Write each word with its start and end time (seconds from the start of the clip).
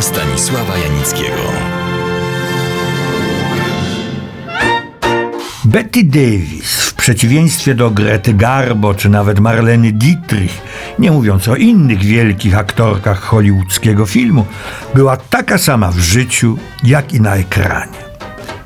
Stanisława 0.00 0.76
Janickiego. 0.76 1.42
Betty 5.64 6.04
Davis, 6.04 6.80
w 6.80 6.94
przeciwieństwie 6.94 7.74
do 7.74 7.90
Grety 7.90 8.34
Garbo 8.34 8.94
czy 8.94 9.08
nawet 9.08 9.40
Marleny 9.40 9.92
Dietrich, 9.92 10.62
nie 10.98 11.10
mówiąc 11.10 11.48
o 11.48 11.56
innych 11.56 12.04
wielkich 12.04 12.58
aktorkach 12.58 13.20
hollywoodzkiego 13.20 14.06
filmu, 14.06 14.46
była 14.94 15.16
taka 15.16 15.58
sama 15.58 15.90
w 15.90 15.98
życiu, 15.98 16.58
jak 16.84 17.12
i 17.12 17.20
na 17.20 17.36
ekranie. 17.36 17.98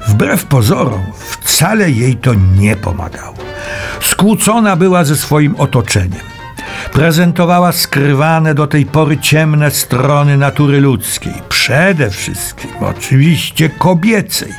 Wbrew 0.08 0.44
pozorom, 0.44 1.02
wcale 1.40 1.90
jej 1.90 2.16
to 2.16 2.34
nie 2.34 2.76
pomagało. 2.76 3.36
Skłócona 4.00 4.76
była 4.76 5.04
ze 5.04 5.16
swoim 5.16 5.56
otoczeniem. 5.56 6.31
Prezentowała 6.92 7.72
skrywane 7.72 8.54
do 8.54 8.66
tej 8.66 8.86
pory 8.86 9.18
ciemne 9.18 9.70
strony 9.70 10.36
natury 10.36 10.80
ludzkiej, 10.80 11.32
przede 11.48 12.10
wszystkim 12.10 12.70
oczywiście 12.80 13.68
kobiecej. 13.68 14.52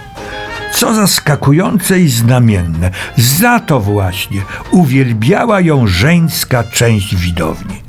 Co 0.74 0.94
zaskakujące 0.94 2.00
i 2.00 2.10
znamienne, 2.10 2.92
za 3.18 3.60
to 3.60 3.80
właśnie 3.80 4.42
uwielbiała 4.72 5.62
ją 5.62 5.88
żeńska 5.88 6.64
część 6.64 7.16
widowni. 7.16 7.84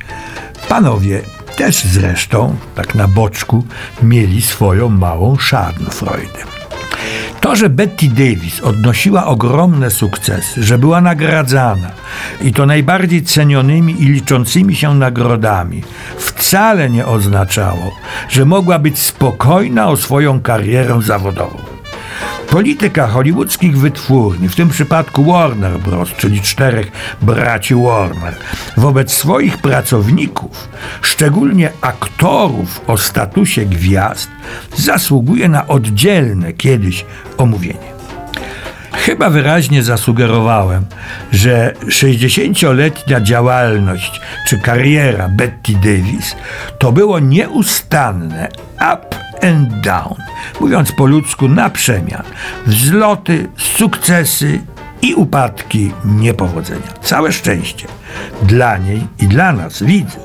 Panowie 0.68 1.20
też 1.56 1.84
zresztą, 1.84 2.56
tak 2.74 2.94
na 2.94 3.08
boczku, 3.08 3.64
mieli 4.02 4.42
swoją 4.42 4.88
małą 4.88 5.36
Schadenfreude. 5.36 6.63
To, 7.44 7.56
że 7.56 7.68
Betty 7.68 8.08
Davis 8.08 8.60
odnosiła 8.60 9.26
ogromne 9.26 9.90
sukcesy, 9.90 10.62
że 10.62 10.78
była 10.78 11.00
nagradzana 11.00 11.90
i 12.40 12.52
to 12.52 12.66
najbardziej 12.66 13.22
cenionymi 13.22 14.02
i 14.02 14.06
liczącymi 14.06 14.76
się 14.76 14.94
nagrodami, 14.94 15.82
wcale 16.18 16.90
nie 16.90 17.06
oznaczało, 17.06 17.96
że 18.28 18.44
mogła 18.44 18.78
być 18.78 18.98
spokojna 18.98 19.88
o 19.88 19.96
swoją 19.96 20.40
karierę 20.40 21.02
zawodową. 21.02 21.73
Polityka 22.50 23.06
hollywoodzkich 23.06 23.78
wytwórni, 23.78 24.48
w 24.48 24.56
tym 24.56 24.68
przypadku 24.68 25.24
Warner 25.24 25.78
Bros., 25.78 26.08
czyli 26.16 26.40
czterech 26.40 26.92
braci 27.22 27.74
Warner, 27.74 28.34
wobec 28.76 29.12
swoich 29.12 29.58
pracowników, 29.58 30.68
szczególnie 31.02 31.70
aktorów 31.80 32.80
o 32.86 32.98
statusie 32.98 33.64
gwiazd, 33.64 34.30
zasługuje 34.76 35.48
na 35.48 35.66
oddzielne 35.66 36.52
kiedyś 36.52 37.04
omówienie. 37.38 37.94
Chyba 38.92 39.30
wyraźnie 39.30 39.82
zasugerowałem, 39.82 40.86
że 41.32 41.74
60-letnia 41.86 43.20
działalność 43.20 44.20
czy 44.48 44.58
kariera 44.58 45.28
Betty 45.28 45.72
Davis 45.72 46.36
to 46.78 46.92
było 46.92 47.18
nieustanne 47.18 48.48
up 48.76 49.23
and 49.44 49.80
down, 49.80 50.16
mówiąc 50.60 50.92
po 50.92 51.06
ludzku 51.06 51.48
na 51.48 51.70
przemian, 51.70 52.22
wzloty, 52.66 53.48
sukcesy 53.56 54.60
i 55.02 55.14
upadki, 55.14 55.92
niepowodzenia. 56.04 56.92
Całe 57.02 57.32
szczęście 57.32 57.86
dla 58.42 58.78
niej 58.78 59.06
i 59.20 59.26
dla 59.28 59.52
nas, 59.52 59.82
widzów, 59.82 60.22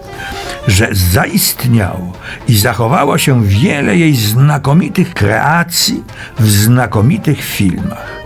że 0.67 0.87
zaistniało 0.91 2.13
i 2.47 2.57
zachowało 2.57 3.17
się 3.17 3.43
wiele 3.43 3.97
jej 3.97 4.15
znakomitych 4.15 5.13
kreacji 5.13 6.03
w 6.39 6.49
znakomitych 6.49 7.43
filmach. 7.43 8.19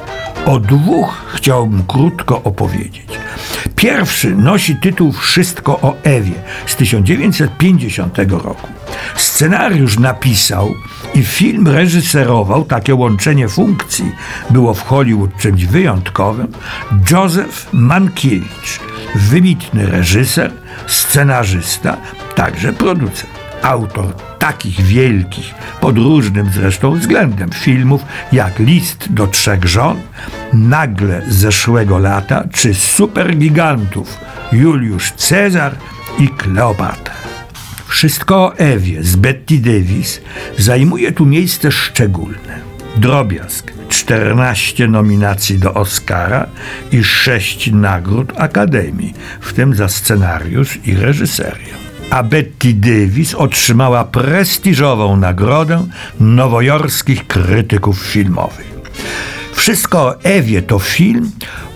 O 0.46 0.60
dwóch 0.60 1.22
chciałbym 1.36 1.84
krótko 1.88 2.44
opowiedzieć. 2.44 3.08
Pierwszy 3.84 4.36
nosi 4.36 4.76
tytuł 4.76 5.12
Wszystko 5.12 5.82
o 5.82 5.96
Ewie 6.04 6.34
z 6.66 6.76
1950 6.76 8.18
roku. 8.18 8.68
Scenariusz 9.16 10.00
napisał 10.00 10.74
i 11.16 11.24
film 11.24 11.68
reżyserował, 11.68 12.66
takie 12.66 12.96
łączenie 12.96 13.50
funkcji 13.50 14.12
było 14.50 14.74
w 14.74 14.82
Hollywood 14.82 15.38
czymś 15.38 15.66
wyjątkowym, 15.66 16.48
Józef 17.12 17.68
Mankiewicz, 17.74 18.80
wybitny 19.16 19.86
reżyser, 19.86 20.52
scenarzysta, 20.88 21.98
także 22.36 22.74
producent. 22.74 23.34
Autor 23.62 24.33
takich 24.44 24.82
wielkich, 24.82 25.54
pod 25.82 25.98
różnym 25.98 26.50
zresztą 26.54 26.96
względem 26.96 27.50
filmów 27.50 28.02
jak 28.32 28.60
List 28.60 29.08
do 29.14 29.28
trzech 29.28 29.66
żon, 29.66 30.02
Nagle 30.54 31.22
zeszłego 31.28 31.98
lata 31.98 32.44
czy 32.54 32.74
Supergigantów 32.74 34.18
Juliusz 34.52 35.12
Cezar 35.12 35.76
i 36.20 36.28
Kleopatra. 36.28 37.14
Wszystko 37.88 38.36
o 38.36 38.58
Ewie 38.58 39.04
z 39.04 39.16
Betty 39.16 39.58
Davis 39.58 40.22
zajmuje 40.58 41.12
tu 41.12 41.26
miejsce 41.26 41.72
szczególne. 41.72 42.60
Drobiazg 42.96 43.72
14 43.90 44.88
nominacji 44.88 45.60
do 45.60 45.74
Oscara 45.74 46.48
i 46.92 47.04
6 47.04 47.72
nagród 47.72 48.34
Akademii, 48.38 49.14
w 49.42 49.54
tym 49.54 49.76
za 49.76 49.90
scenariusz 49.90 50.80
i 50.86 50.96
reżyserię. 50.96 51.93
A 52.10 52.24
Betty 52.24 52.74
Davis 52.74 53.36
otrzymała 53.36 54.04
prestiżową 54.04 55.18
nagrodę 55.18 55.88
nowojorskich 56.20 57.28
krytyków 57.28 58.00
filmowych. 58.00 58.74
Wszystko 59.54 60.02
o 60.02 60.22
Ewie 60.22 60.62
to 60.62 60.80
film 60.80 61.32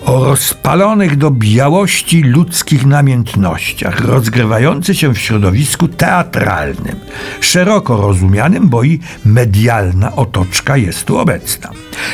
o 0.06 0.26
rozpalonych 0.26 1.18
do 1.18 1.32
białości 1.32 2.24
ludzkich 2.24 2.86
namiętnościach, 2.86 4.00
rozgrywający 4.00 4.96
się 4.96 5.14
w 5.14 5.18
środowisku 5.18 5.88
teatralnym, 5.88 6.96
szeroko 7.42 7.98
rozumianym, 7.98 8.70
bo 8.70 8.84
i 8.84 9.00
medialna 9.26 10.16
otoczka 10.16 10.78
jest 10.78 11.06
tu 11.06 11.18
obecna. 11.18 11.70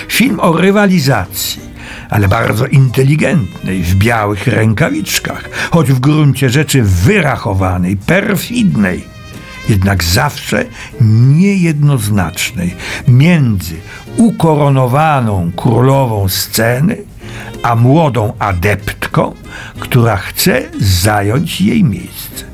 Film 0.08 0.40
o 0.40 0.58
rywalizacji, 0.58 1.62
ale 2.10 2.28
bardzo 2.28 2.66
inteligentnej, 2.66 3.84
w 3.84 3.96
białych 3.96 4.48
rękawiczkach, 4.48 5.50
choć 5.72 5.92
w 5.92 6.00
gruncie 6.00 6.50
rzeczy 6.50 6.84
wyrachowanej, 6.84 7.98
perfidnej, 7.98 9.06
jednak 9.70 10.04
zawsze 10.04 10.66
niejednoznacznej 11.02 12.76
między 13.08 13.76
ukoronowaną 14.18 15.52
królową 15.56 16.30
sceny 16.30 16.98
a 17.64 17.76
młodą 17.76 18.34
adeptką, 18.40 19.34
która 19.80 20.18
chce 20.18 20.62
zająć 20.80 21.62
jej 21.62 21.84
miejsce. 21.84 22.46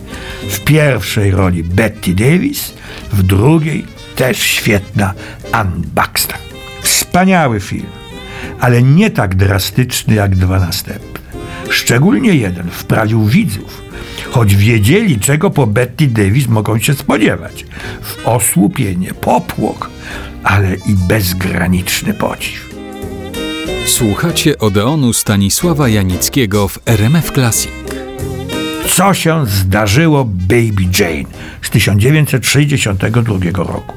W 0.50 0.60
pierwszej 0.60 1.32
roli 1.32 1.64
Betty 1.64 2.14
Davis, 2.14 2.74
w 3.14 3.24
drugiej 3.24 3.86
też 4.16 4.38
świetna 4.40 5.14
Ann 5.52 5.82
Baxter. 5.96 6.38
Wspaniały 6.82 7.60
film, 7.60 7.86
ale 8.60 8.84
nie 8.84 9.10
tak 9.10 9.36
drastyczny 9.36 10.16
jak 10.16 10.36
dwa 10.36 10.60
następne. 10.60 11.20
Szczególnie 11.70 12.36
jeden 12.36 12.70
wprawił 12.70 13.26
widzów, 13.26 13.82
choć 14.32 14.56
wiedzieli, 14.56 15.20
czego 15.20 15.50
po 15.50 15.68
Betty 15.68 16.08
Davis 16.08 16.48
mogą 16.48 16.80
się 16.80 16.94
spodziewać. 16.94 17.66
W 18.02 18.28
osłupienie, 18.28 19.14
popłok, 19.14 19.90
ale 20.44 20.76
i 20.76 20.96
bezgraniczny 21.08 22.14
podziw. 22.14 22.70
Słuchacie 23.86 24.58
Odeonu 24.58 25.14
Stanisława 25.14 25.90
Janickiego 25.90 26.68
w 26.68 26.80
RMF 26.86 27.32
Classic. 27.32 27.79
Co 28.96 29.14
się 29.14 29.46
zdarzyło 29.46 30.26
Baby 30.26 30.84
Jane 31.00 31.30
z 31.62 31.70
1962 31.70 33.38
roku. 33.56 33.96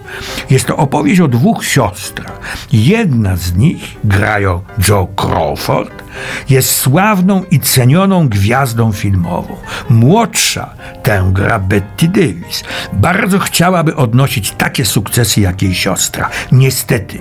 Jest 0.50 0.66
to 0.66 0.76
opowieść 0.76 1.20
o 1.20 1.28
dwóch 1.28 1.64
siostrach. 1.64 2.40
Jedna 2.72 3.36
z 3.36 3.54
nich, 3.54 3.96
grają 4.04 4.62
Joe 4.88 5.06
Crawford, 5.16 6.02
jest 6.50 6.70
sławną 6.76 7.44
i 7.50 7.60
cenioną 7.60 8.28
gwiazdą 8.28 8.92
filmową. 8.92 9.56
Młodsza 9.88 10.74
tę 11.02 11.30
gra 11.32 11.58
Betty 11.58 12.08
Davis. 12.08 12.64
Bardzo 12.92 13.38
chciałaby 13.38 13.96
odnosić 13.96 14.50
takie 14.50 14.84
sukcesy 14.84 15.40
jak 15.40 15.62
jej 15.62 15.74
siostra. 15.74 16.30
Niestety, 16.52 17.18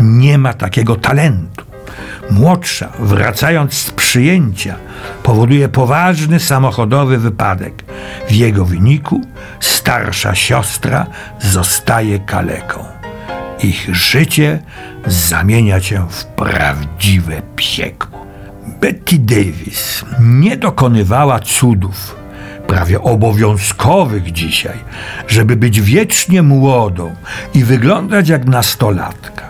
nie 0.00 0.38
ma 0.38 0.54
takiego 0.54 0.96
talentu. 0.96 1.71
Młodsza, 2.30 2.88
wracając 2.98 3.74
z 3.74 3.90
przyjęcia, 3.90 4.76
powoduje 5.22 5.68
poważny 5.68 6.40
samochodowy 6.40 7.18
wypadek. 7.18 7.84
W 8.28 8.32
jego 8.32 8.64
wyniku 8.64 9.20
starsza 9.60 10.34
siostra 10.34 11.06
zostaje 11.40 12.18
kaleką. 12.18 12.84
Ich 13.62 13.94
życie 13.94 14.62
zamienia 15.06 15.80
się 15.80 16.06
w 16.10 16.24
prawdziwe 16.24 17.42
piekło. 17.56 18.26
Betty 18.80 19.18
Davis 19.18 20.04
nie 20.20 20.56
dokonywała 20.56 21.40
cudów, 21.40 22.16
prawie 22.66 23.02
obowiązkowych 23.02 24.32
dzisiaj, 24.32 24.78
żeby 25.28 25.56
być 25.56 25.80
wiecznie 25.80 26.42
młodą 26.42 27.14
i 27.54 27.64
wyglądać 27.64 28.28
jak 28.28 28.44
nastolatka. 28.44 29.48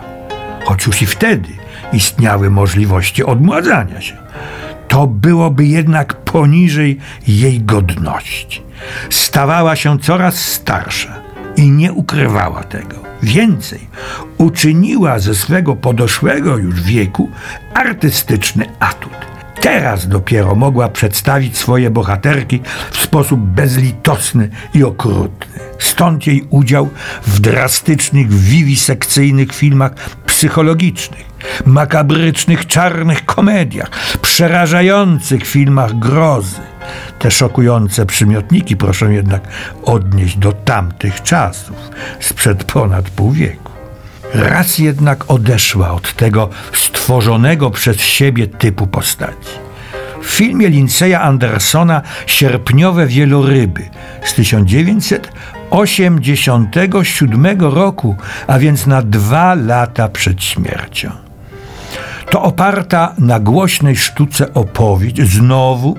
Choć 0.65 0.85
już 0.85 1.01
i 1.01 1.05
wtedy 1.05 1.49
istniały 1.93 2.49
możliwości 2.49 3.23
odmładzania 3.23 4.01
się. 4.01 4.17
To 4.87 5.07
byłoby 5.07 5.65
jednak 5.65 6.13
poniżej 6.15 6.97
jej 7.27 7.61
godności. 7.61 8.61
Stawała 9.09 9.75
się 9.75 9.99
coraz 9.99 10.35
starsza 10.35 11.13
i 11.55 11.69
nie 11.69 11.93
ukrywała 11.93 12.63
tego. 12.63 12.95
Więcej, 13.23 13.79
uczyniła 14.37 15.19
ze 15.19 15.35
swego 15.35 15.75
podoszłego 15.75 16.57
już 16.57 16.81
wieku 16.81 17.29
artystyczny 17.73 18.65
atut. 18.79 19.33
Teraz 19.61 20.07
dopiero 20.07 20.55
mogła 20.55 20.89
przedstawić 20.89 21.57
swoje 21.57 21.89
bohaterki 21.89 22.61
w 22.91 22.97
sposób 22.97 23.39
bezlitosny 23.39 24.49
i 24.73 24.83
okrutny. 24.83 25.59
Stąd 25.79 26.27
jej 26.27 26.47
udział 26.49 26.89
w 27.27 27.39
drastycznych, 27.39 28.33
wiwisekcyjnych 28.33 29.53
filmach 29.53 29.91
psychologicznych, 30.43 31.25
makabrycznych, 31.65 32.67
czarnych 32.67 33.25
komediach, 33.25 33.89
przerażających 34.21 35.45
filmach 35.45 35.99
grozy. 35.99 36.61
Te 37.19 37.31
szokujące 37.31 38.05
przymiotniki 38.05 38.77
proszę 38.77 39.13
jednak 39.13 39.41
odnieść 39.83 40.37
do 40.37 40.51
tamtych 40.51 41.21
czasów, 41.21 41.75
sprzed 42.19 42.63
ponad 42.63 43.09
pół 43.09 43.31
wieku. 43.31 43.71
Raz 44.33 44.77
jednak 44.77 45.31
odeszła 45.31 45.91
od 45.91 46.13
tego 46.13 46.49
stworzonego 46.73 47.71
przez 47.71 47.97
siebie 47.97 48.47
typu 48.47 48.87
postaci. 48.87 49.59
W 50.21 50.25
filmie 50.25 50.69
Linceya 50.69 51.15
Andersona 51.15 52.01
Sierpniowe 52.25 53.07
wieloryby 53.07 53.89
z 54.23 54.33
1987 55.73 57.61
roku, 57.61 58.15
a 58.47 58.59
więc 58.59 58.87
na 58.87 59.01
dwa 59.01 59.55
lata 59.55 60.09
przed 60.09 60.43
śmiercią. 60.43 61.11
To 62.29 62.41
oparta 62.41 63.13
na 63.17 63.39
głośnej 63.39 63.95
sztuce 63.95 64.53
opowieść 64.53 65.21
znowu 65.21 65.97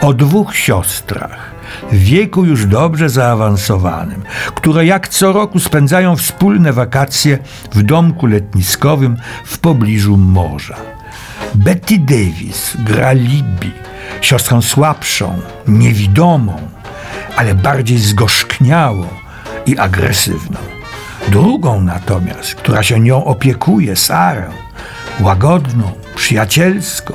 o 0.00 0.14
dwóch 0.14 0.56
siostrach 0.56 1.52
w 1.92 1.96
wieku 1.96 2.44
już 2.44 2.66
dobrze 2.66 3.08
zaawansowanym, 3.08 4.22
które 4.54 4.86
jak 4.86 5.08
co 5.08 5.32
roku 5.32 5.60
spędzają 5.60 6.16
wspólne 6.16 6.72
wakacje 6.72 7.38
w 7.72 7.82
domku 7.82 8.26
letniskowym 8.26 9.16
w 9.44 9.58
pobliżu 9.58 10.16
morza. 10.16 10.76
Betty 11.54 11.98
Davis 11.98 12.76
gra 12.78 13.12
Libby, 13.12 13.70
siostrę 14.20 14.62
słabszą, 14.62 15.40
niewidomą, 15.68 16.71
ale 17.36 17.54
bardziej 17.54 17.98
zgorzkniałą 17.98 19.06
i 19.66 19.78
agresywną. 19.78 20.58
Drugą 21.28 21.80
natomiast, 21.82 22.54
która 22.54 22.82
się 22.82 23.00
nią 23.00 23.24
opiekuje, 23.24 23.96
Sarę, 23.96 24.50
łagodną, 25.20 25.92
przyjacielską, 26.16 27.14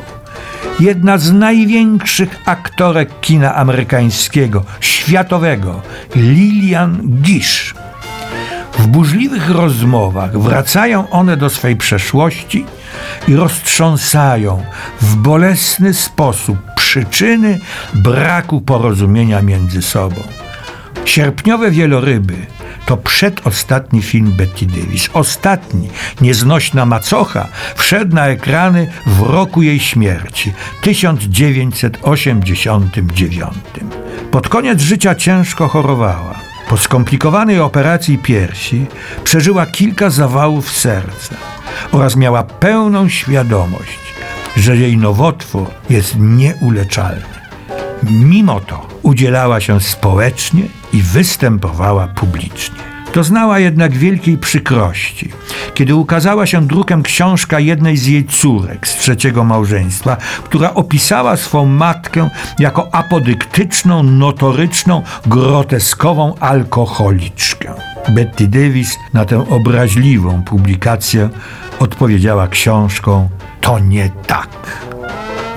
jedna 0.80 1.18
z 1.18 1.34
największych 1.34 2.40
aktorek 2.46 3.20
kina 3.22 3.56
amerykańskiego, 3.56 4.64
światowego, 4.80 5.82
Lilian 6.16 7.02
Gish. 7.22 7.76
W 8.78 8.88
burzliwych 8.88 9.50
rozmowach 9.50 10.42
wracają 10.42 11.10
one 11.10 11.38
do 11.38 11.50
swej 11.50 11.76
przeszłości 11.76 12.66
i 13.28 13.36
roztrząsają 13.36 14.64
w 15.02 15.16
bolesny 15.16 15.94
sposób 15.94 16.58
przyczyny 16.76 17.60
braku 17.94 18.62
porozumienia 18.62 19.42
między 19.42 19.82
sobą. 19.82 20.24
Sierpniowe 21.06 21.72
wieloryby 21.72 22.34
to 22.86 22.98
przedostatni 22.98 24.02
film 24.02 24.32
Betty 24.32 24.66
Davis. 24.66 25.10
Ostatni, 25.14 25.90
nieznośna 26.22 26.86
macocha, 26.86 27.48
wszedł 27.76 28.16
na 28.16 28.28
ekrany 28.28 28.92
w 29.06 29.22
roku 29.22 29.62
jej 29.62 29.80
śmierci, 29.80 30.54
1989. 30.82 33.54
Pod 34.32 34.50
koniec 34.50 34.82
życia 34.82 35.16
ciężko 35.16 35.68
chorowała. 35.68 36.37
Po 36.70 36.78
skomplikowanej 36.78 37.60
operacji 37.60 38.18
piersi 38.18 38.86
przeżyła 39.24 39.66
kilka 39.66 40.10
zawałów 40.10 40.72
serca 40.72 41.36
oraz 41.92 42.16
miała 42.16 42.44
pełną 42.44 43.10
świadomość, 43.10 44.00
że 44.58 44.78
jej 44.78 44.98
nowotwór 44.98 45.68
jest 45.90 46.16
nieuleczalny. 46.20 47.38
Mimo 48.04 48.60
to 48.60 48.88
udzielała 49.04 49.60
się 49.62 49.82
społecznie 49.82 50.64
i 50.94 51.02
występowała 51.02 52.08
publicznie. 52.08 52.97
Doznała 53.18 53.60
jednak 53.60 53.94
wielkiej 53.94 54.38
przykrości, 54.38 55.30
kiedy 55.74 55.96
ukazała 55.96 56.46
się 56.46 56.68
drukiem 56.68 57.04
książka 57.04 57.60
jednej 57.60 57.98
z 57.98 58.08
jej 58.08 58.26
córek 58.26 58.88
z 58.88 58.96
trzeciego 58.96 59.44
małżeństwa, 59.44 60.18
która 60.44 60.74
opisała 60.74 61.38
swą 61.38 61.66
matkę 61.66 62.30
jako 62.60 62.96
apodyktyczną, 62.96 64.04
notoryczną, 64.04 65.02
groteskową 65.26 66.36
alkoholiczkę. 66.40 67.74
Betty 68.10 68.48
Davis 68.48 68.98
na 69.14 69.26
tę 69.26 69.50
obraźliwą 69.50 70.44
publikację 70.44 71.30
odpowiedziała 71.80 72.48
książką 72.48 73.30
To 73.62 73.80
nie 73.80 74.10
tak. 74.28 74.50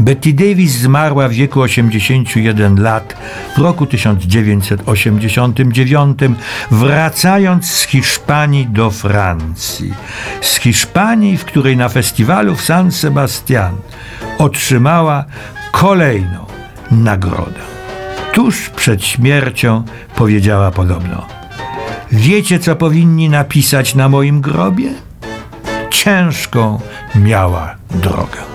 Betty 0.01 0.33
Davis 0.33 0.73
zmarła 0.73 1.29
w 1.29 1.33
wieku 1.33 1.61
81 1.61 2.83
lat 2.83 3.17
w 3.57 3.59
roku 3.59 3.87
1989, 3.87 6.19
wracając 6.71 7.71
z 7.71 7.83
Hiszpanii 7.83 8.67
do 8.67 8.91
Francji. 8.91 9.95
Z 10.41 10.57
Hiszpanii, 10.57 11.37
w 11.37 11.45
której 11.45 11.77
na 11.77 11.89
festiwalu 11.89 12.57
w 12.57 12.63
San 12.63 12.93
Sebastian 12.93 13.77
otrzymała 14.39 15.25
kolejną 15.73 16.47
nagrodę. 16.91 17.61
Tuż 18.33 18.71
przed 18.71 19.05
śmiercią 19.05 19.85
powiedziała 20.17 20.71
podobno: 20.71 21.27
Wiecie, 22.13 22.59
co 22.59 22.77
powinni 22.77 23.29
napisać 23.29 23.95
na 23.95 24.09
moim 24.09 24.41
grobie? 24.41 24.91
Ciężką 25.91 26.81
miała 27.15 27.75
drogę. 27.91 28.50